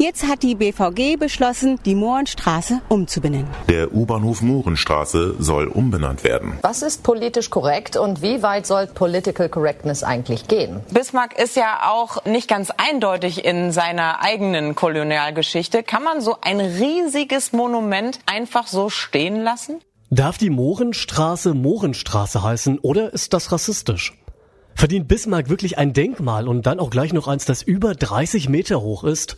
Jetzt 0.00 0.26
hat 0.26 0.42
die 0.42 0.54
BVG 0.54 1.18
beschlossen, 1.18 1.78
die 1.84 1.94
Mohrenstraße 1.94 2.80
umzubenennen. 2.88 3.50
Der 3.68 3.92
U-Bahnhof 3.92 4.40
Mohrenstraße 4.40 5.34
soll 5.38 5.66
umbenannt 5.66 6.24
werden. 6.24 6.54
Was 6.62 6.80
ist 6.80 7.02
politisch 7.02 7.50
korrekt 7.50 7.98
und 7.98 8.22
wie 8.22 8.42
weit 8.42 8.66
soll 8.66 8.86
Political 8.86 9.50
Correctness 9.50 10.02
eigentlich 10.02 10.48
gehen? 10.48 10.80
Bismarck 10.90 11.38
ist 11.38 11.54
ja 11.54 11.90
auch 11.90 12.24
nicht 12.24 12.48
ganz 12.48 12.70
eindeutig 12.78 13.44
in 13.44 13.72
seiner 13.72 14.22
eigenen 14.22 14.74
Kolonialgeschichte. 14.74 15.82
Kann 15.82 16.02
man 16.02 16.22
so 16.22 16.34
ein 16.40 16.60
riesiges 16.60 17.52
Monument 17.52 18.20
einfach 18.24 18.68
so 18.68 18.88
stehen 18.88 19.42
lassen? 19.42 19.80
Darf 20.08 20.38
die 20.38 20.48
Mohrenstraße 20.48 21.52
Mohrenstraße 21.52 22.42
heißen 22.42 22.78
oder 22.78 23.12
ist 23.12 23.34
das 23.34 23.52
rassistisch? 23.52 24.14
Verdient 24.76 25.08
Bismarck 25.08 25.50
wirklich 25.50 25.76
ein 25.76 25.92
Denkmal 25.92 26.48
und 26.48 26.64
dann 26.64 26.80
auch 26.80 26.88
gleich 26.88 27.12
noch 27.12 27.28
eins, 27.28 27.44
das 27.44 27.60
über 27.60 27.94
30 27.94 28.48
Meter 28.48 28.80
hoch 28.80 29.04
ist? 29.04 29.36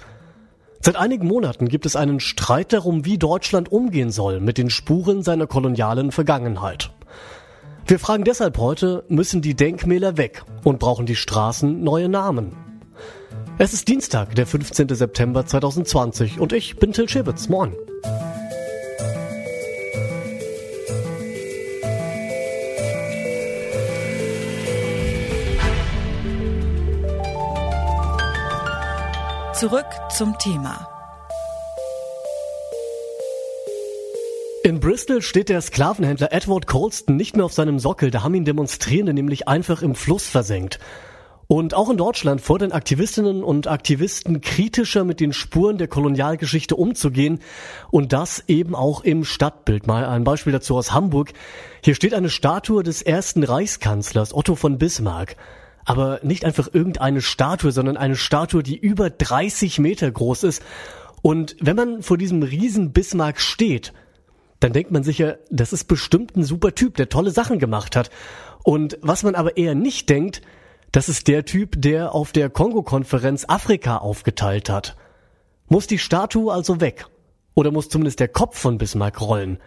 Seit 0.85 0.97
einigen 0.97 1.29
Monaten 1.29 1.69
gibt 1.69 1.87
es 1.87 1.95
einen 1.95 2.19
Streit 2.19 2.73
darum, 2.73 3.05
wie 3.05 3.17
Deutschland 3.17 3.71
umgehen 3.71 4.11
soll 4.11 4.41
mit 4.41 4.59
den 4.59 4.69
Spuren 4.69 5.23
seiner 5.23 5.47
kolonialen 5.47 6.11
Vergangenheit. 6.11 6.91
Wir 7.87 8.01
fragen 8.01 8.25
deshalb 8.25 8.59
heute, 8.59 9.05
müssen 9.07 9.43
die 9.43 9.55
Denkmäler 9.55 10.17
weg 10.17 10.43
und 10.65 10.81
brauchen 10.81 11.07
die 11.07 11.15
Straßen 11.15 11.85
neue 11.85 12.09
Namen? 12.09 12.57
Es 13.59 13.73
ist 13.73 13.87
Dienstag, 13.87 14.35
der 14.35 14.45
15. 14.45 14.89
September 14.89 15.47
2020 15.47 16.41
und 16.41 16.53
ich 16.53 16.75
bin 16.75 16.93
Till 16.93 17.09
Schibitz. 17.09 17.49
Moin. 17.49 17.73
Zurück 29.63 29.87
zum 30.11 30.37
Thema. 30.39 30.89
In 34.65 34.81
Bristol 34.81 35.23
steht 35.23 35.51
der 35.51 35.61
Sklavenhändler 35.61 36.33
Edward 36.33 36.67
Colston 36.67 37.15
nicht 37.15 37.37
mehr 37.37 37.45
auf 37.45 37.53
seinem 37.53 37.79
Sockel, 37.79 38.11
da 38.11 38.25
haben 38.25 38.35
ihn 38.35 38.45
Demonstrierende 38.45 39.15
nämlich 39.15 39.47
einfach 39.47 39.83
im 39.83 39.95
Fluss 39.95 40.27
versenkt. 40.27 40.81
Und 41.47 41.75
auch 41.75 41.91
in 41.91 41.97
Deutschland 41.97 42.41
fordern 42.41 42.73
Aktivistinnen 42.73 43.45
und 43.45 43.69
Aktivisten 43.69 44.41
kritischer 44.41 45.05
mit 45.05 45.21
den 45.21 45.33
Spuren 45.33 45.79
der 45.79 45.87
Kolonialgeschichte 45.87 46.75
umzugehen 46.75 47.39
und 47.93 48.13
das 48.13 48.43
eben 48.49 48.75
auch 48.75 49.05
im 49.05 49.23
Stadtbild. 49.25 49.87
Mal 49.87 50.07
ein 50.07 50.25
Beispiel 50.25 50.53
dazu 50.53 50.77
aus 50.77 50.91
Hamburg. 50.91 51.35
Hier 51.85 51.95
steht 51.95 52.15
eine 52.15 52.31
Statue 52.31 52.83
des 52.83 53.01
ersten 53.01 53.45
Reichskanzlers 53.45 54.35
Otto 54.35 54.57
von 54.57 54.79
Bismarck. 54.79 55.37
Aber 55.85 56.21
nicht 56.23 56.45
einfach 56.45 56.69
irgendeine 56.73 57.21
Statue, 57.21 57.73
sondern 57.73 57.97
eine 57.97 58.17
Statue, 58.17 58.63
die 58.63 58.77
über 58.77 59.11
30 59.11 59.79
Meter 59.79 60.11
groß 60.11 60.45
ist. 60.45 60.63
Und 61.23 61.57
wenn 61.61 61.77
man 61.77 62.03
vor 62.03 62.19
diesem 62.19 62.43
riesen 62.43 62.93
Bismarck 62.93 63.41
steht, 63.41 63.93
dann 64.61 64.73
denkt 64.73 64.93
man 64.93 65.03
sicher, 65.03 65.39
das 65.51 65.73
ist 65.73 65.85
bestimmt 65.85 66.37
ein 66.37 66.45
super 66.45 66.75
Typ, 66.75 66.97
der 66.97 67.09
tolle 67.09 67.31
Sachen 67.31 67.59
gemacht 67.59 67.97
hat. 67.97 68.11
Und 68.63 68.99
was 69.03 69.25
man 69.25 69.35
aber 69.35 69.57
eher 69.57 69.75
nicht 69.75 70.09
denkt, 70.09 70.43
das 70.93 71.09
ist 71.09 71.27
der 71.27 71.45
Typ, 71.45 71.81
der 71.81 72.15
auf 72.15 72.33
der 72.33 72.51
Kongo-Konferenz 72.51 73.47
Afrika 73.49 73.97
aufgeteilt 73.97 74.69
hat. 74.69 74.97
Muss 75.69 75.87
die 75.87 75.99
Statue 75.99 76.53
also 76.53 76.81
weg? 76.81 77.07
Oder 77.55 77.71
muss 77.71 77.89
zumindest 77.89 78.21
der 78.21 78.29
Kopf 78.29 78.59
von 78.59 78.79
Bismarck 78.79 79.21
rollen? 79.21 79.59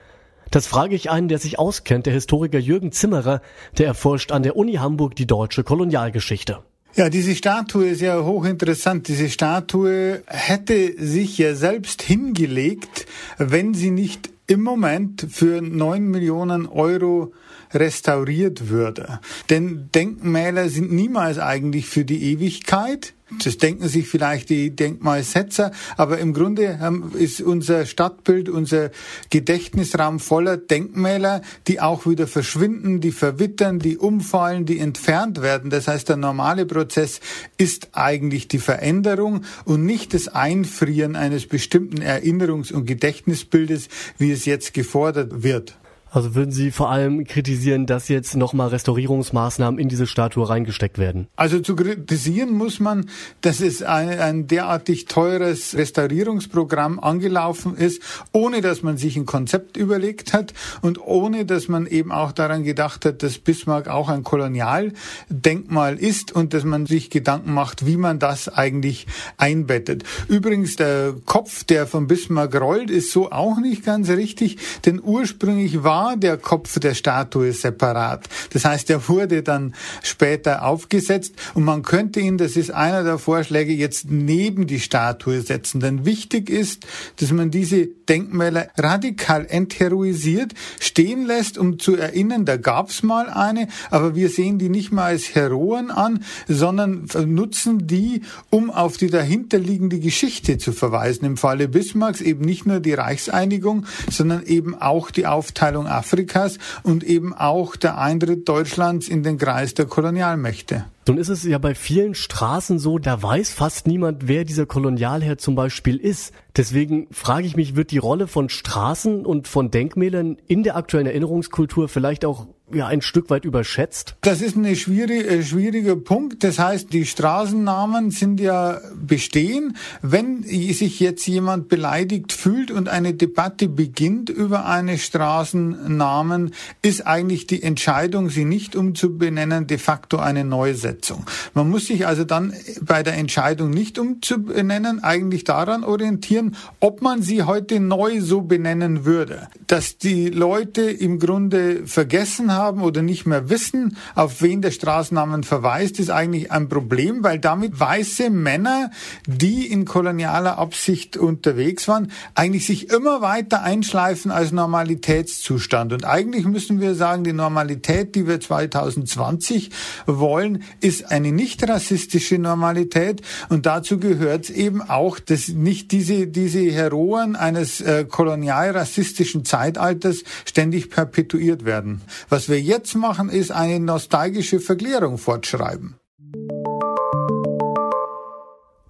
Das 0.52 0.68
frage 0.68 0.96
ich 0.96 1.10
einen, 1.10 1.28
der 1.28 1.40
sich 1.40 1.60
auskennt, 1.60 2.06
der 2.06 2.14
Historiker 2.14 2.60
Jürgen 2.60 2.92
Zimmerer, 2.92 3.42
der 3.78 3.88
erforscht 3.88 4.32
an 4.32 4.44
der 4.44 4.56
Uni 4.56 4.74
Hamburg 4.76 5.16
die 5.16 5.28
deutsche 5.28 5.64
Kolonialgeschichte. 5.64 6.60
Ja, 6.96 7.10
diese 7.10 7.36
Statue 7.36 7.88
ist 7.90 8.02
ja 8.02 8.24
hochinteressant. 8.24 9.10
Diese 9.10 9.30
Statue 9.30 10.24
hätte 10.28 10.94
sich 10.98 11.38
ja 11.38 11.54
selbst 11.54 12.02
hingelegt, 12.02 13.06
wenn 13.38 13.74
sie 13.74 13.92
nicht 13.92 14.30
im 14.48 14.64
Moment 14.64 15.28
für 15.30 15.62
neun 15.62 16.08
Millionen 16.08 16.68
Euro 16.68 17.34
restauriert 17.76 18.70
würde. 18.70 19.20
Denn 19.50 19.90
Denkmäler 19.94 20.70
sind 20.70 20.92
niemals 20.92 21.40
eigentlich 21.40 21.88
für 21.88 22.06
die 22.06 22.32
Ewigkeit. 22.32 23.14
Das 23.44 23.58
denken 23.58 23.88
sich 23.88 24.08
vielleicht 24.08 24.50
die 24.50 24.76
Denkmalsetzer, 24.76 25.72
aber 25.98 26.20
im 26.20 26.32
Grunde 26.32 26.80
ist 27.18 27.42
unser 27.42 27.88
Stadtbild, 27.88 28.50
unser 28.50 28.92
Gedächtnisraum 29.32 30.20
voller 30.20 30.58
Denkmäler, 30.58 31.42
die 31.68 31.82
auch 31.82 32.06
wieder 32.06 32.28
verschwinden, 32.28 33.02
die 33.02 33.12
verwittern, 33.12 33.80
die 33.80 33.98
umfallen, 33.98 34.68
die 34.68 34.78
entfernt 34.78 35.42
werden. 35.42 35.72
Das 35.72 35.88
heißt, 35.88 36.08
der 36.08 36.18
normale 36.18 36.68
Prozess 36.68 37.20
ist 37.58 37.90
eigentlich 37.94 38.48
die 38.48 38.60
Veränderung 38.60 39.44
und 39.66 39.86
nicht 39.86 40.14
das 40.14 40.28
Einfrieren 40.28 41.16
eines 41.16 41.48
bestimmten 41.48 42.04
Erinnerungs- 42.04 42.72
und 42.72 42.86
Gedächtnisbildes, 42.86 43.90
wie 44.20 44.32
es 44.32 44.46
jetzt 44.46 44.76
gefordert 44.76 45.42
wird. 45.42 45.76
Also 46.16 46.34
würden 46.34 46.52
Sie 46.54 46.72
vor 46.72 46.90
allem 46.90 47.26
kritisieren, 47.26 47.88
dass 47.88 48.08
jetzt 48.08 48.38
nochmal 48.38 48.70
Restaurierungsmaßnahmen 48.70 49.78
in 49.78 49.90
diese 49.90 50.08
Statue 50.08 50.48
reingesteckt 50.48 50.98
werden? 50.98 51.28
Also 51.36 51.60
zu 51.60 51.76
kritisieren 51.76 52.54
muss 52.54 52.80
man, 52.80 53.10
dass 53.42 53.60
es 53.60 53.84
ein, 53.84 54.08
ein 54.08 54.48
derartig 54.48 55.08
teures 55.08 55.76
Restaurierungsprogramm 55.76 57.02
angelaufen 57.02 57.76
ist, 57.76 58.02
ohne 58.32 58.62
dass 58.62 58.82
man 58.82 58.96
sich 58.96 59.18
ein 59.18 59.26
Konzept 59.26 59.76
überlegt 59.76 60.32
hat 60.32 60.54
und 60.82 61.06
ohne 61.06 61.46
dass 61.46 61.68
man 61.68 61.86
eben 61.86 62.14
auch 62.14 62.32
daran 62.32 62.64
gedacht 62.64 63.04
hat, 63.04 63.22
dass 63.22 63.38
Bismarck 63.38 63.90
auch 63.90 64.08
ein 64.08 64.24
Kolonialdenkmal 64.24 65.98
ist 65.98 66.32
und 66.32 66.54
dass 66.54 66.64
man 66.64 66.86
sich 66.86 67.10
Gedanken 67.10 67.54
macht, 67.54 67.86
wie 67.86 67.98
man 67.98 68.20
das 68.20 68.48
eigentlich 68.48 69.06
einbettet. 69.36 70.06
Übrigens, 70.30 70.78
der 70.78 71.14
Kopf, 71.26 71.66
der 71.66 71.88
von 71.88 72.08
Bismarck 72.08 72.56
rollt, 72.56 72.90
ist 72.90 73.12
so 73.12 73.34
auch 73.34 73.60
nicht 73.60 73.84
ganz 73.84 74.08
richtig, 74.08 74.60
denn 74.86 75.02
ursprünglich 75.04 75.84
war 75.84 76.05
war 76.06 76.18
der 76.18 76.38
Kopf 76.38 76.80
der 76.80 76.94
Statue 76.94 77.52
separat. 77.52 78.30
Das 78.54 78.64
heißt, 78.64 78.90
er 78.92 79.08
wurde 79.10 79.42
dann 79.42 79.74
später 80.04 80.64
aufgesetzt 80.64 81.34
und 81.56 81.64
man 81.64 81.82
könnte 81.82 82.20
ihn, 82.20 82.38
das 82.38 82.56
ist 82.56 82.70
einer 82.70 83.04
der 83.04 83.18
Vorschläge, 83.18 83.74
jetzt 83.74 84.12
neben 84.12 84.68
die 84.68 84.80
Statue 84.80 85.42
setzen. 85.42 85.80
Denn 85.80 86.06
wichtig 86.06 86.50
ist, 86.50 86.86
dass 87.16 87.32
man 87.32 87.50
diese 87.50 87.88
Denkmäler 88.10 88.68
radikal 88.78 89.46
entheroisiert, 89.50 90.54
stehen 90.80 91.26
lässt, 91.26 91.58
um 91.58 91.80
zu 91.80 91.96
erinnern, 91.96 92.46
da 92.46 92.58
gab's 92.58 93.04
mal 93.04 93.30
eine, 93.30 93.68
aber 93.90 94.16
wir 94.16 94.30
sehen 94.30 94.60
die 94.60 94.70
nicht 94.70 94.92
mal 94.92 95.06
als 95.06 95.36
Heroen 95.36 95.92
an, 95.92 96.24
sondern 96.48 97.08
nutzen 97.26 97.88
die, 97.88 98.22
um 98.50 98.70
auf 98.70 98.98
die 98.98 99.10
dahinterliegende 99.10 100.00
Geschichte 100.00 100.58
zu 100.58 100.72
verweisen. 100.72 101.26
Im 101.26 101.38
Falle 101.38 101.68
Bismarcks 101.68 102.22
eben 102.22 102.46
nicht 102.46 102.66
nur 102.66 102.80
die 102.80 102.94
Reichseinigung, 102.94 103.86
sondern 104.10 104.46
eben 104.46 104.76
auch 104.80 105.12
die 105.12 105.28
Aufteilung 105.28 105.88
Afrikas 105.88 106.58
und 106.84 107.04
eben 107.04 107.34
auch 107.34 107.76
der 107.76 107.98
Eintritt 107.98 108.48
Deutschlands 108.48 109.08
in 109.08 109.24
den 109.24 109.38
Kreis 109.38 109.74
der 109.74 109.86
Kolonialmächte. 109.86 110.86
Nun 111.08 111.20
ist 111.20 111.30
es 111.30 111.44
ja 111.44 111.60
bei 111.60 111.76
vielen 111.76 112.16
Straßen 112.16 112.80
so, 112.80 112.98
da 112.98 113.22
weiß 113.22 113.54
fast 113.54 113.86
niemand, 113.86 114.28
wer 114.28 114.44
dieser 114.44 114.66
Kolonialherr 114.66 115.38
zum 115.38 115.54
Beispiel 115.54 115.98
ist. 115.98 116.34
Deswegen 116.58 117.08
frage 117.12 117.46
ich 117.46 117.56
mich, 117.56 117.76
wird 117.76 117.92
die 117.92 118.00
Rolle 118.00 118.28
von 118.28 118.50
Straßen 118.50 119.24
und 119.24 119.48
von 119.48 119.70
Denkmälern 119.70 120.38
in 120.48 120.64
der 120.64 120.76
aktuellen 120.76 121.06
Erinnerungskultur 121.06 121.90
vielleicht 121.90 122.26
auch 122.26 122.48
ja 122.72 122.88
ein 122.88 123.02
Stück 123.02 123.30
weit 123.30 123.46
überschätzt? 123.46 124.16
Das 124.22 124.42
ist 124.42 124.56
ein 124.56 124.66
äh, 124.66 124.76
schwieriger 124.76 125.96
Punkt. 125.96 126.44
Das 126.44 126.58
heißt, 126.58 126.92
die 126.92 127.06
Straßennamen 127.06 128.10
sind 128.10 128.40
ja 128.40 128.80
bestehen. 128.96 129.78
Wenn 130.02 130.44
sich 130.44 131.00
jetzt 131.00 131.28
jemand 131.28 131.70
beleidigt 131.70 132.34
fühlt 132.34 132.72
und 132.72 132.90
eine 132.90 133.14
Debatte 133.14 133.68
beginnt 133.70 134.30
über 134.30 134.66
eine 134.66 134.98
Straßennamen, 134.98 136.52
ist 136.82 137.06
eigentlich 137.06 137.46
die 137.46 137.62
Entscheidung, 137.62 138.30
sie 138.30 138.46
nicht 138.46 138.76
umzubenennen, 138.76 139.68
de 139.68 139.78
facto 139.78 140.18
eine 140.18 140.44
Neusetzung. 140.44 141.26
Man 141.54 141.70
muss 141.70 141.86
sich 141.86 142.08
also 142.08 142.24
dann 142.24 142.54
bei 142.82 143.04
der 143.04 143.14
Entscheidung 143.14 143.70
nicht 143.70 144.00
umzubenennen 144.00 145.04
eigentlich 145.04 145.44
daran 145.44 145.84
orientieren, 145.84 146.56
ob 146.80 147.02
man 147.02 147.22
sie 147.22 147.44
heute 147.44 147.80
neu 147.80 148.22
so 148.22 148.42
benennen 148.42 149.06
würde. 149.06 149.48
Dass 149.68 149.98
die 149.98 150.30
Leute 150.30 150.82
im 150.82 151.20
Grunde 151.20 151.86
vergessen 151.86 152.55
haben 152.56 152.82
oder 152.82 153.02
nicht 153.02 153.26
mehr 153.26 153.50
wissen, 153.50 153.98
auf 154.16 154.42
wen 154.42 154.62
der 154.62 154.72
Straßennamen 154.72 155.44
verweist, 155.44 156.00
ist 156.00 156.10
eigentlich 156.10 156.52
ein 156.52 156.70
Problem, 156.70 157.24
weil 157.24 157.40
damit 157.40 157.80
weiße 157.80 158.30
Männer, 158.30 158.92
die 159.28 159.68
in 159.68 159.86
kolonialer 159.86 160.58
Absicht 160.58 161.18
unterwegs 161.18 161.88
waren, 161.88 162.12
eigentlich 162.34 162.66
sich 162.66 162.90
immer 162.90 163.22
weiter 163.22 163.64
einschleifen 163.64 164.32
als 164.32 164.52
Normalitätszustand. 164.52 165.94
Und 165.94 166.06
eigentlich 166.06 166.46
müssen 166.46 166.80
wir 166.80 166.96
sagen, 166.96 167.24
die 167.24 167.34
Normalität, 167.34 168.16
die 168.16 168.28
wir 168.28 168.40
2020 168.40 169.72
wollen, 170.06 170.64
ist 170.82 171.12
eine 171.12 171.32
nicht 171.32 171.68
rassistische 171.68 172.38
Normalität. 172.38 173.22
Und 173.50 173.66
dazu 173.66 174.00
gehört 174.00 174.50
eben 174.50 174.82
auch, 174.82 175.20
dass 175.20 175.50
nicht 175.50 175.92
diese, 175.92 176.28
diese 176.28 176.60
Heroen 176.60 177.36
eines 177.36 177.82
äh, 177.82 178.06
kolonial-rassistischen 178.06 179.46
Zeitalters 179.46 180.24
ständig 180.46 180.90
perpetuiert 180.90 181.66
werden. 181.66 182.02
Was 182.30 182.45
wir 182.50 182.62
jetzt 182.62 182.96
machen, 182.96 183.30
ist 183.30 183.52
eine 183.52 183.80
nostalgische 183.80 184.60
Verklärung 184.60 185.18
fortschreiben. 185.18 185.96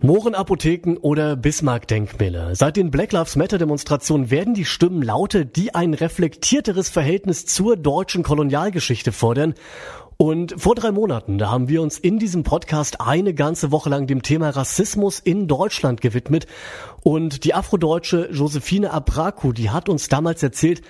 Mohrenapotheken 0.06 0.98
oder 0.98 1.36
Bismarck-Denkmäler. 1.36 2.56
Seit 2.56 2.78
den 2.78 2.92
Black 2.92 3.12
Lives 3.12 3.36
Matter-Demonstrationen 3.36 4.30
werden 4.30 4.54
die 4.54 4.66
Stimmen 4.66 5.02
lauter, 5.02 5.46
die 5.46 5.74
ein 5.74 5.96
reflektierteres 5.96 6.90
Verhältnis 6.90 7.48
zur 7.48 7.76
deutschen 7.76 8.22
Kolonialgeschichte 8.22 9.12
fordern. 9.12 9.56
Und 10.18 10.54
vor 10.62 10.76
drei 10.76 10.92
Monaten, 10.92 11.38
da 11.38 11.50
haben 11.50 11.68
wir 11.68 11.82
uns 11.82 11.98
in 11.98 12.20
diesem 12.20 12.44
Podcast 12.44 13.02
eine 13.02 13.34
ganze 13.34 13.72
Woche 13.72 13.90
lang 13.90 14.06
dem 14.06 14.22
Thema 14.22 14.52
Rassismus 14.52 15.20
in 15.20 15.48
Deutschland 15.48 16.00
gewidmet. 16.00 16.46
Und 17.02 17.44
die 17.44 17.54
Afrodeutsche 17.54 18.30
Josephine 18.32 18.92
Abraku, 18.92 19.52
die 19.52 19.72
hat 19.72 19.90
uns 19.90 20.08
damals 20.08 20.42
erzählt, 20.44 20.84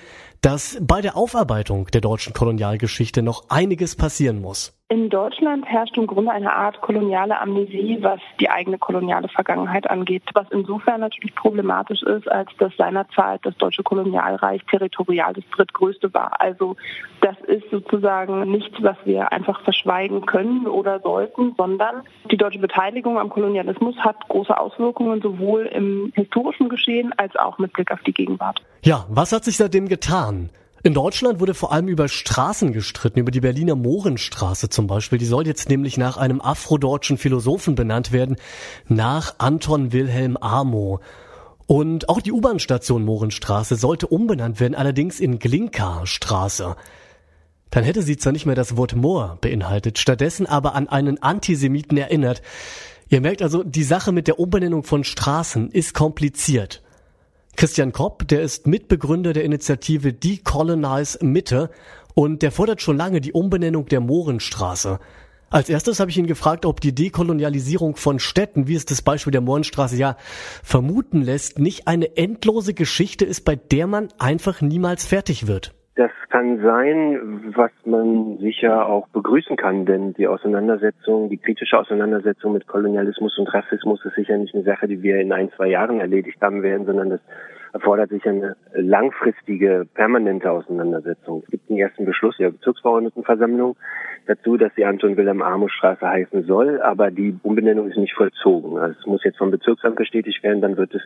dass 0.46 0.78
bei 0.80 1.02
der 1.02 1.18
Aufarbeitung 1.18 1.88
der 1.88 2.02
deutschen 2.02 2.34
Kolonialgeschichte 2.34 3.24
noch 3.24 3.50
einiges 3.50 3.96
passieren 3.96 4.42
muss. 4.42 4.75
In 4.88 5.10
Deutschland 5.10 5.66
herrscht 5.66 5.98
im 5.98 6.06
Grunde 6.06 6.32
eine 6.32 6.54
Art 6.54 6.80
koloniale 6.82 7.42
Amnesie, 7.42 7.98
was 8.02 8.20
die 8.40 8.52
eigene 8.52 8.78
koloniale 8.78 9.28
Vergangenheit 9.30 9.90
angeht, 9.90 10.22
was 10.36 10.46
insofern 10.52 11.00
natürlich 11.00 11.34
problematisch 11.34 12.04
ist, 12.04 12.30
als 12.30 12.52
dass 12.60 12.72
seinerzeit 12.78 13.40
das 13.44 13.58
deutsche 13.58 13.82
Kolonialreich 13.82 14.64
territorial 14.70 15.34
das 15.34 15.44
drittgrößte 15.56 16.14
war. 16.14 16.40
Also 16.40 16.76
das 17.22 17.36
ist 17.48 17.64
sozusagen 17.72 18.52
nichts, 18.52 18.76
was 18.84 18.98
wir 19.06 19.32
einfach 19.32 19.60
verschweigen 19.62 20.28
können 20.28 20.68
oder 20.68 21.00
sollten, 21.00 21.56
sondern 21.58 22.04
die 22.30 22.38
deutsche 22.38 22.60
Beteiligung 22.60 23.18
am 23.18 23.30
Kolonialismus 23.30 23.98
hat 23.98 24.28
große 24.28 24.56
Auswirkungen 24.56 25.20
sowohl 25.20 25.66
im 25.66 26.12
historischen 26.14 26.70
Geschehen 26.70 27.12
als 27.18 27.36
auch 27.38 27.58
mit 27.58 27.74
Blick 27.74 27.92
auf 27.92 28.04
die 28.04 28.14
Gegenwart. 28.14 28.62
Ja, 28.84 29.06
was 29.10 29.32
hat 29.32 29.46
sich 29.46 29.58
seitdem 29.58 29.90
getan? 29.90 30.52
In 30.86 30.94
Deutschland 30.94 31.40
wurde 31.40 31.56
vor 31.56 31.72
allem 31.72 31.88
über 31.88 32.08
Straßen 32.08 32.72
gestritten, 32.72 33.18
über 33.18 33.32
die 33.32 33.40
Berliner 33.40 33.76
Mohrenstraße 33.76 34.70
zum 34.70 34.86
Beispiel. 34.86 35.18
Die 35.18 35.26
soll 35.26 35.48
jetzt 35.48 35.68
nämlich 35.68 35.98
nach 35.98 36.18
einem 36.18 36.42
afrodeutschen 36.42 37.18
Philosophen 37.18 37.74
benannt 37.74 38.12
werden, 38.12 38.36
nach 38.88 39.34
Anton 39.40 39.94
Wilhelm 39.94 40.38
Amo. 40.38 41.00
Und 41.66 42.08
auch 42.08 42.22
die 42.22 42.32
U-Bahn-Station 42.32 43.04
Mohrenstraße 43.04 43.78
sollte 43.78 44.06
umbenannt 44.06 44.60
werden, 44.60 44.76
allerdings 44.76 45.20
in 45.20 45.40
Glinka-Straße. 45.40 46.76
Dann 47.72 47.84
hätte 47.84 48.04
sie 48.04 48.18
zwar 48.18 48.34
nicht 48.34 48.46
mehr 48.46 48.54
das 48.54 48.78
Wort 48.78 48.96
Moor 48.96 49.40
beinhaltet, 49.42 49.98
stattdessen 49.98 50.46
aber 50.46 50.76
an 50.76 50.88
einen 50.88 51.20
Antisemiten 51.20 51.98
erinnert. 51.98 52.44
Ihr 53.10 53.22
merkt 53.22 53.42
also, 53.42 53.64
die 53.64 53.82
Sache 53.82 54.12
mit 54.12 54.28
der 54.28 54.38
Umbenennung 54.38 54.84
von 54.84 55.04
Straßen 55.04 55.72
ist 55.72 55.96
kompliziert. 55.96 56.84
Christian 57.56 57.94
Kopp, 57.94 58.28
der 58.28 58.42
ist 58.42 58.68
Mitbegründer 58.68 59.32
der 59.32 59.46
Initiative 59.46 60.12
Decolonize 60.12 61.18
Mitte 61.24 61.70
und 62.14 62.42
der 62.42 62.52
fordert 62.52 62.82
schon 62.82 62.98
lange 62.98 63.22
die 63.22 63.32
Umbenennung 63.32 63.86
der 63.86 64.02
Mohrenstraße. 64.02 65.00
Als 65.50 65.70
erstes 65.70 66.02
habe 66.02 66.12
ich 66.12 66.18
ihn 66.18 66.28
gefragt, 66.28 66.66
ob 66.66 66.82
die 66.82 66.94
Dekolonialisierung 66.94 67.96
von 67.96 68.20
Städten, 68.20 68.68
wie 68.68 68.76
es 68.76 68.84
das 68.84 69.02
Beispiel 69.02 69.32
der 69.32 69.42
Mohrenstraße 69.42 69.96
ja 69.96 70.18
vermuten 70.64 71.22
lässt, 71.22 71.58
nicht 71.58 71.88
eine 71.88 72.18
endlose 72.18 72.74
Geschichte 72.74 73.24
ist, 73.24 73.46
bei 73.46 73.56
der 73.56 73.88
man 73.88 74.10
einfach 74.18 74.60
niemals 74.62 75.06
fertig 75.06 75.48
wird. 75.48 75.74
Das 75.98 76.12
kann 76.30 76.62
sein, 76.62 77.54
was 77.56 77.72
man 77.86 78.38
sicher 78.40 78.86
auch 78.86 79.08
begrüßen 79.08 79.56
kann, 79.56 79.86
denn 79.86 80.14
die 80.14 80.28
Auseinandersetzung, 80.28 81.30
die 81.30 81.38
kritische 81.38 81.80
Auseinandersetzung 81.80 82.52
mit 82.52 82.68
Kolonialismus 82.68 83.38
und 83.38 83.48
Rassismus 83.54 84.04
ist 84.04 84.16
sicher 84.16 84.38
nicht 84.38 84.54
eine 84.54 84.66
Sache, 84.66 84.90
die 84.90 85.02
wir 85.02 85.22
in 85.22 85.32
ein, 85.32 85.50
zwei 85.54 85.68
Jahren 85.68 86.02
erledigt 86.02 86.42
haben 86.42 86.64
werden, 86.64 86.86
sondern 86.86 87.12
das 87.12 87.22
erfordert 87.72 88.10
sich 88.10 88.26
eine 88.26 88.58
langfristige, 88.74 89.88
permanente 89.94 90.52
Auseinandersetzung. 90.52 91.44
Es 91.46 91.52
gibt 91.52 91.70
einen 91.70 91.80
ersten 91.80 92.04
Beschluss 92.04 92.36
der 92.38 92.52
Bezirksverordnetenversammlung 92.52 93.78
dazu, 94.28 94.58
dass 94.58 94.74
die 94.76 94.84
Anton 94.84 95.16
Wilhelm 95.16 95.42
Amo 95.42 95.70
Straße 95.70 96.06
heißen 96.06 96.44
soll, 96.44 96.82
aber 96.82 97.10
die 97.10 97.38
Umbenennung 97.44 97.90
ist 97.90 97.98
nicht 97.98 98.16
vollzogen. 98.16 98.78
Also 98.78 99.00
es 99.00 99.06
muss 99.06 99.24
jetzt 99.24 99.38
vom 99.38 99.52
Bezirksamt 99.52 99.96
bestätigt 99.96 100.44
werden, 100.44 100.62
dann 100.62 100.76
wird 100.76 100.94
es 100.94 101.02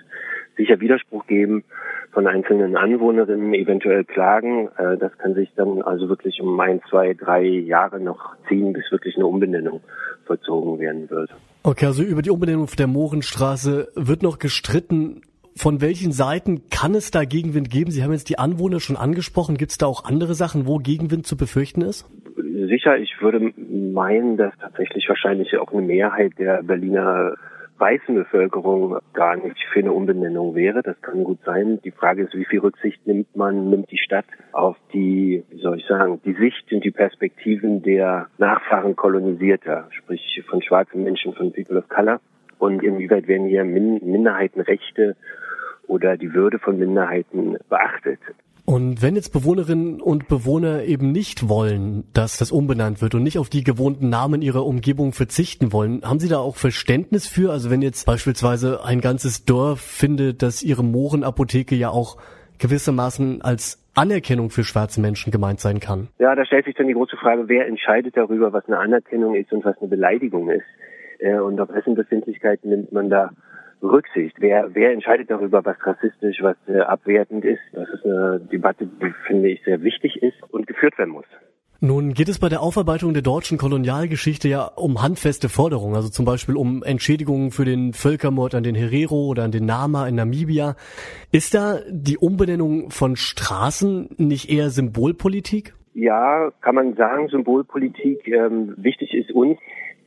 sicher 0.58 0.80
Widerspruch 0.80 1.28
geben 1.28 1.64
von 2.12 2.28
einzelnen 2.28 2.76
Anwohnerinnen, 2.76 3.54
eventuell 3.54 4.04
Klagen. 4.04 4.70
Äh, 4.78 4.98
das 4.98 5.18
kann 5.18 5.36
sich 5.36 5.50
dann 5.56 5.82
also 5.82 6.10
wirklich 6.10 6.42
um 6.42 6.60
ein, 6.60 6.82
zwei, 6.90 7.14
drei 7.14 7.44
Jahre 7.44 8.00
noch 8.00 8.36
ziehen, 8.48 8.74
bis 8.74 8.92
wirklich 8.92 9.16
eine 9.16 9.26
Umbenennung 9.26 9.82
vollzogen 10.26 10.80
werden 10.80 11.10
wird. 11.10 11.32
Okay, 11.64 11.86
also 11.86 12.04
über 12.04 12.22
die 12.22 12.30
Umbenennung 12.30 12.68
der 12.78 12.88
Mohrenstraße 12.88 13.90
wird 13.96 14.24
noch 14.24 14.40
gestritten. 14.40 15.22
Von 15.56 15.82
welchen 15.82 16.12
Seiten 16.12 16.70
kann 16.70 16.96
es 16.96 17.12
da 17.12 17.26
Gegenwind 17.26 17.70
geben? 17.70 17.92
Sie 17.92 18.04
haben 18.04 18.14
jetzt 18.14 18.30
die 18.30 18.40
Anwohner 18.40 18.80
schon 18.80 18.96
angesprochen. 18.96 19.58
Gibt 19.58 19.72
es 19.72 19.78
da 19.78 19.88
auch 19.88 20.06
andere 20.06 20.34
Sachen, 20.34 20.68
wo 20.68 20.78
Gegenwind 20.78 21.28
zu 21.28 21.36
befürchten 21.36 21.82
ist? 21.82 22.10
Sicher, 22.38 22.98
ich 22.98 23.14
würde 23.20 23.52
meinen, 23.70 24.38
dass 24.38 24.54
tatsächlich 24.62 25.10
wahrscheinlich 25.10 25.58
auch 25.58 25.74
eine 25.74 25.82
Mehrheit 25.82 26.34
der 26.38 26.64
Berliner 26.64 27.34
weißen 27.80 28.14
Bevölkerung 28.14 29.00
gar 29.14 29.38
nicht 29.38 29.64
für 29.72 29.80
eine 29.80 29.94
Umbenennung 29.94 30.56
wäre. 30.56 30.84
Das 30.84 31.02
kann 31.02 31.24
gut 31.24 31.40
sein. 31.46 31.80
Die 31.84 31.92
Frage 31.92 32.24
ist, 32.24 32.34
wie 32.36 32.46
viel 32.46 32.60
Rücksicht 32.60 33.06
nimmt 33.08 33.36
man, 33.36 33.70
nimmt 33.70 33.90
die 33.92 33.98
Stadt 33.98 34.26
auf 34.52 34.76
die, 34.94 35.44
wie 35.50 35.60
soll 35.60 35.78
ich 35.78 35.86
sagen, 35.88 36.20
die 36.26 36.34
Sicht 36.34 36.72
und 36.72 36.84
die 36.84 36.92
Perspektiven 36.92 37.82
der 37.82 38.28
Nachfahren 38.38 38.96
kolonisierter, 38.96 39.88
sprich 39.92 40.44
von 40.50 40.62
schwarzen 40.62 41.04
Menschen, 41.04 41.34
von 41.34 41.54
People 41.54 41.80
of 41.80 41.88
Color. 41.90 42.20
Und 42.58 42.84
inwieweit 42.84 43.28
werden 43.28 43.48
hier 43.48 43.64
Minderheitenrechte 43.64 45.16
oder 45.88 46.18
die 46.18 46.34
Würde 46.34 46.60
von 46.60 46.78
Minderheiten 46.78 47.58
beachtet. 47.70 48.20
Und 48.70 49.02
wenn 49.02 49.16
jetzt 49.16 49.34
Bewohnerinnen 49.34 50.00
und 50.00 50.28
Bewohner 50.28 50.84
eben 50.84 51.12
nicht 51.12 51.50
wollen, 51.50 52.04
dass 52.14 52.38
das 52.38 52.52
umbenannt 52.52 53.02
wird 53.02 53.16
und 53.16 53.24
nicht 53.24 53.40
auf 53.40 53.50
die 53.50 53.64
gewohnten 53.64 54.10
Namen 54.10 54.44
ihrer 54.44 54.64
Umgebung 54.64 55.12
verzichten 55.12 55.74
wollen, 55.74 56.04
haben 56.04 56.20
Sie 56.20 56.30
da 56.30 56.38
auch 56.38 56.56
Verständnis 56.56 57.28
für? 57.28 57.52
Also 57.52 57.72
wenn 57.72 57.82
jetzt 57.82 58.06
beispielsweise 58.06 58.86
ein 58.86 59.02
ganzes 59.02 59.44
Dorf 59.44 59.82
findet, 59.82 60.44
dass 60.44 60.62
ihre 60.62 60.84
Mohrenapotheke 60.84 61.74
ja 61.74 61.90
auch 61.90 62.18
gewissermaßen 62.60 63.42
als 63.42 63.84
Anerkennung 63.96 64.52
für 64.52 64.64
schwarze 64.64 65.02
Menschen 65.02 65.32
gemeint 65.32 65.60
sein 65.60 65.80
kann. 65.80 66.10
Ja, 66.20 66.36
da 66.36 66.46
stellt 66.46 66.66
sich 66.66 66.76
dann 66.76 66.86
die 66.86 66.94
große 66.94 67.18
Frage, 67.18 67.46
wer 67.48 67.66
entscheidet 67.66 68.16
darüber, 68.16 68.54
was 68.54 68.68
eine 68.68 68.78
Anerkennung 68.78 69.34
ist 69.34 69.52
und 69.52 69.66
was 69.66 69.80
eine 69.80 69.88
Beleidigung 69.88 70.48
ist. 70.52 70.68
Äh, 71.18 71.40
und 71.40 71.60
auf 71.60 71.70
wessen 71.70 71.96
Befindlichkeiten 71.96 72.70
nimmt 72.70 72.92
man 72.92 73.10
da 73.10 73.32
Rücksicht. 73.82 74.36
Wer, 74.40 74.70
wer 74.74 74.92
entscheidet 74.92 75.30
darüber, 75.30 75.64
was 75.66 75.78
rassistisch, 75.86 76.42
was 76.42 76.58
äh, 76.68 76.80
abwertend 76.80 77.46
ist? 77.46 77.62
Das 77.74 77.88
ist 77.90 78.06
eine 78.06 78.40
Debatte, 78.52 78.86
die 78.86 79.14
finde 79.28 79.50
ich 79.50 79.64
sehr 79.64 79.82
wichtig 79.82 80.22
ist 80.22 80.42
und 80.52 80.68
geführt 80.68 80.98
werden 80.98 81.12
muss. 81.12 81.26
Nun 81.82 82.14
geht 82.14 82.28
es 82.28 82.40
bei 82.40 82.50
der 82.50 82.62
Aufarbeitung 82.62 83.14
der 83.14 83.22
deutschen 83.22 83.58
Kolonialgeschichte 83.58 84.50
ja 84.50 84.66
um 84.66 85.02
handfeste 85.02 85.48
Forderungen, 85.48 85.96
also 85.96 86.10
zum 86.10 86.26
Beispiel 86.26 86.58
um 86.58 86.84
Entschädigungen 86.84 87.52
für 87.52 87.64
den 87.64 87.94
Völkermord 87.94 88.54
an 88.54 88.64
den 88.64 88.76
Herero 88.76 89.28
oder 89.28 89.44
an 89.46 89.52
den 89.52 89.66
Nama 89.66 90.06
in 90.06 90.16
Namibia. 90.16 90.76
Ist 91.32 91.54
da 91.54 91.80
die 91.90 92.18
Umbenennung 92.18 92.92
von 92.92 93.16
Straßen 93.16 94.10
nicht 94.18 94.50
eher 94.50 94.72
Symbolpolitik? 94.72 95.74
Ja, 95.94 96.52
kann 96.60 96.76
man 96.76 96.96
sagen, 96.96 97.30
Symbolpolitik. 97.30 98.28
Ähm, 98.28 98.74
wichtig 98.76 99.14
ist 99.14 99.32
uns, 99.32 99.58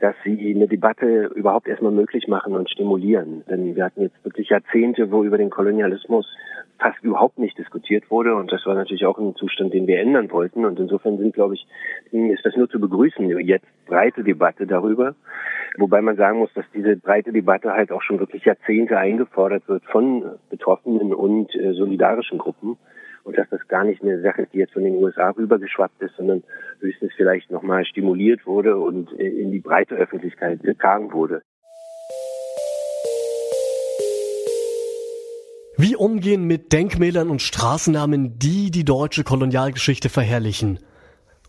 dass 0.02 0.16
sie 0.24 0.52
eine 0.52 0.66
Debatte 0.66 1.30
überhaupt 1.36 1.68
erstmal 1.68 1.92
möglich 1.92 2.26
machen 2.26 2.56
und 2.56 2.68
stimulieren. 2.68 3.44
Denn 3.48 3.76
wir 3.76 3.84
hatten 3.84 4.02
jetzt 4.02 4.24
wirklich 4.24 4.48
Jahrzehnte, 4.48 5.12
wo 5.12 5.22
über 5.22 5.38
den 5.38 5.48
Kolonialismus 5.48 6.26
fast 6.80 7.00
überhaupt 7.04 7.38
nicht 7.38 7.56
diskutiert 7.56 8.10
wurde. 8.10 8.34
Und 8.34 8.50
das 8.50 8.66
war 8.66 8.74
natürlich 8.74 9.06
auch 9.06 9.16
ein 9.16 9.36
Zustand, 9.36 9.72
den 9.72 9.86
wir 9.86 10.00
ändern 10.00 10.28
wollten. 10.32 10.64
Und 10.64 10.80
insofern 10.80 11.18
sind, 11.18 11.34
glaube 11.34 11.54
ich, 11.54 11.64
ist 12.10 12.44
das 12.44 12.56
nur 12.56 12.68
zu 12.68 12.80
begrüßen, 12.80 13.28
jetzt 13.46 13.68
breite 13.86 14.24
Debatte 14.24 14.66
darüber, 14.66 15.14
wobei 15.78 16.02
man 16.02 16.16
sagen 16.16 16.40
muss, 16.40 16.52
dass 16.54 16.64
diese 16.74 16.96
breite 16.96 17.30
Debatte 17.30 17.72
halt 17.72 17.92
auch 17.92 18.02
schon 18.02 18.18
wirklich 18.18 18.44
Jahrzehnte 18.44 18.98
eingefordert 18.98 19.68
wird 19.68 19.84
von 19.84 20.24
Betroffenen 20.50 21.14
und 21.14 21.54
äh, 21.54 21.74
solidarischen 21.74 22.38
Gruppen 22.38 22.76
und 23.24 23.38
dass 23.38 23.48
das 23.50 23.66
gar 23.68 23.84
nicht 23.84 24.02
eine 24.02 24.20
Sache 24.20 24.42
ist, 24.42 24.52
die 24.52 24.58
jetzt 24.58 24.72
von 24.72 24.84
den 24.84 24.96
USA 24.96 25.30
rübergeschwappt 25.30 26.00
ist, 26.02 26.16
sondern 26.16 26.42
höchstens 26.80 27.12
vielleicht 27.16 27.50
nochmal 27.50 27.84
stimuliert 27.84 28.46
wurde 28.46 28.76
und 28.76 29.12
in 29.12 29.50
die 29.50 29.60
breite 29.60 29.94
Öffentlichkeit 29.94 30.62
getragen 30.62 31.12
wurde. 31.12 31.42
Wie 35.78 35.96
umgehen 35.96 36.44
mit 36.44 36.72
Denkmälern 36.72 37.30
und 37.30 37.42
Straßennamen, 37.42 38.38
die 38.38 38.70
die 38.70 38.84
deutsche 38.84 39.24
Kolonialgeschichte 39.24 40.10
verherrlichen? 40.10 40.78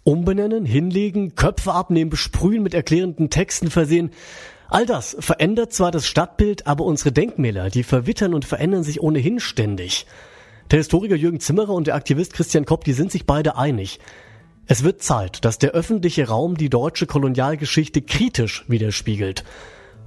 Umbenennen, 0.04 0.66
hinlegen, 0.66 1.36
Köpfe 1.36 1.72
abnehmen, 1.74 2.10
besprühen, 2.10 2.64
mit 2.64 2.74
erklärenden 2.74 3.30
Texten 3.30 3.70
versehen. 3.70 4.12
All 4.70 4.86
das 4.86 5.16
verändert 5.20 5.72
zwar 5.72 5.92
das 5.92 6.08
Stadtbild, 6.08 6.68
aber 6.68 6.84
unsere 6.84 7.12
Denkmäler, 7.12 7.70
die 7.70 7.84
verwittern 7.84 8.34
und 8.34 8.44
verändern 8.44 8.84
sich 8.84 9.02
ohnehin 9.02 9.40
ständig. 9.40 10.08
Der 10.74 10.80
Historiker 10.80 11.16
Jürgen 11.16 11.40
Zimmerer 11.40 11.76
und 11.76 11.86
der 11.86 11.94
Aktivist 11.94 12.34
Christian 12.34 12.66
Kopp, 12.66 12.84
die 12.84 12.94
sind 12.94 13.12
sich 13.12 13.28
beide 13.28 13.58
einig. 13.58 14.00
Es 14.66 14.84
wird 14.84 15.04
Zeit, 15.04 15.46
dass 15.46 15.60
der 15.60 15.74
öffentliche 15.74 16.28
Raum 16.28 16.58
die 16.58 16.72
deutsche 16.72 17.06
Kolonialgeschichte 17.06 18.02
kritisch 18.02 18.66
widerspiegelt. 18.68 19.44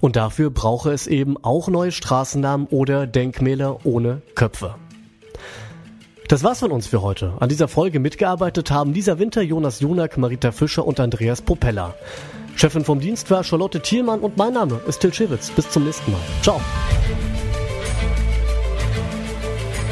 Und 0.00 0.16
dafür 0.16 0.50
brauche 0.50 0.90
es 0.90 1.06
eben 1.06 1.36
auch 1.36 1.68
neue 1.68 1.92
Straßennamen 1.92 2.66
oder 2.66 3.06
Denkmäler 3.06 3.86
ohne 3.86 4.22
Köpfe. 4.34 4.74
Das 6.26 6.42
war's 6.42 6.58
von 6.58 6.72
uns 6.72 6.88
für 6.88 7.00
heute. 7.00 7.34
An 7.38 7.48
dieser 7.48 7.68
Folge 7.68 8.00
mitgearbeitet 8.00 8.72
haben 8.72 8.92
dieser 8.92 9.20
Winter 9.20 9.42
Jonas 9.42 9.78
Junak, 9.78 10.18
Marita 10.18 10.50
Fischer 10.50 10.84
und 10.84 10.98
Andreas 10.98 11.42
Propeller. 11.42 11.94
Chefin 12.56 12.84
vom 12.84 12.98
Dienst 12.98 13.30
war 13.30 13.44
Charlotte 13.44 13.82
Thielmann 13.82 14.18
und 14.18 14.36
mein 14.36 14.54
Name 14.54 14.80
ist 14.88 14.98
Till 14.98 15.14
Schewitz. 15.14 15.48
Bis 15.48 15.70
zum 15.70 15.84
nächsten 15.84 16.10
Mal. 16.10 16.20
Ciao. 16.42 16.60